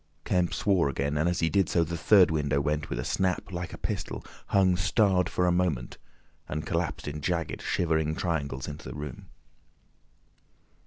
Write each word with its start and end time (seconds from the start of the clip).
Kemp 0.25 0.51
swore 0.51 0.89
again, 0.89 1.15
and 1.15 1.29
as 1.29 1.41
he 1.41 1.49
did 1.51 1.69
so 1.69 1.83
the 1.83 1.95
third 1.95 2.31
window 2.31 2.59
went 2.59 2.89
with 2.89 2.97
a 2.97 3.05
snap 3.05 3.51
like 3.51 3.71
a 3.71 3.77
pistol, 3.77 4.25
hung 4.47 4.75
starred 4.75 5.29
for 5.29 5.45
a 5.45 5.51
moment, 5.51 5.99
and 6.49 6.65
collapsed 6.65 7.07
in 7.07 7.21
jagged, 7.21 7.61
shivering 7.61 8.15
triangles 8.15 8.67
into 8.67 8.89
the 8.89 8.95
room. 8.95 9.27